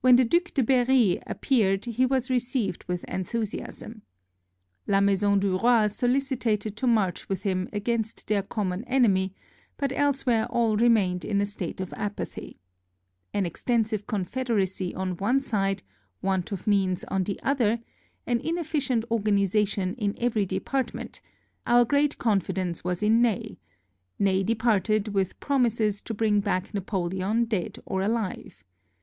When 0.00 0.16
the 0.16 0.24
Due 0.24 0.40
de 0.54 0.62
Berri 0.62 1.20
appeared 1.26 1.84
he 1.84 2.06
was 2.06 2.30
received 2.30 2.84
with 2.84 3.04
enthusiasm. 3.04 4.00
La 4.86 5.02
Maison 5.02 5.38
dtt 5.38 5.60
Roi 5.62 5.88
solicited 5.88 6.74
to 6.74 6.86
march 6.86 7.28
with 7.28 7.42
him 7.42 7.68
against 7.70 8.28
their 8.28 8.42
common 8.42 8.82
enemy, 8.84 9.34
but 9.76 9.92
elsewhere 9.92 10.46
all 10.46 10.78
re 10.78 10.88
mained 10.88 11.22
in 11.22 11.38
a 11.38 11.44
state 11.44 11.82
of 11.82 11.92
apathy. 11.92 12.60
An 13.34 13.44
extensive 13.44 14.06
confederacy 14.06 14.94
on 14.94 15.18
one 15.18 15.42
side, 15.42 15.82
want 16.22 16.50
of 16.50 16.66
means 16.66 17.04
on 17.04 17.24
the 17.24 17.38
other, 17.42 17.78
an 18.26 18.40
inefficient 18.40 19.04
organization 19.10 19.92
in 19.96 20.14
every 20.16 20.46
department— 20.46 21.20
our 21.66 21.84
great 21.84 22.16
confi 22.16 22.54
dence 22.54 22.84
was 22.84 23.02
in 23.02 23.20
Ney; 23.20 23.58
Ney 24.18 24.42
departed 24.42 25.08
with 25.08 25.38
promises 25.40 26.00
to 26.00 26.14
bring 26.14 26.40
back 26.40 26.72
Napoleon 26.72 27.44
dead 27.44 27.78
or 27.84 28.00
ahve. 28.00 28.62